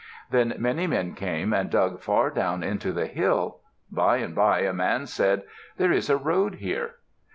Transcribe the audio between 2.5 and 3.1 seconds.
into the